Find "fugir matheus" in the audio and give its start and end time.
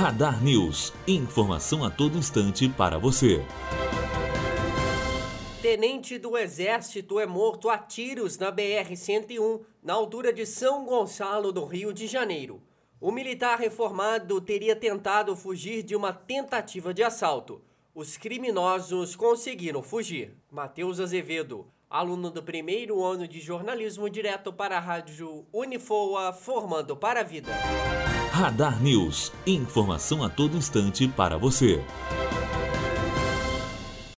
19.82-21.00